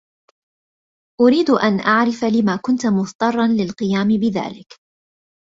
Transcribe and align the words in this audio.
أريد 1.21 1.49
أن 1.49 1.79
أعرف 1.79 2.23
لم 2.23 2.57
كنت 2.65 2.85
مضطرّا 2.85 3.47
للقيام 3.47 4.07
بذلك. 4.07 4.67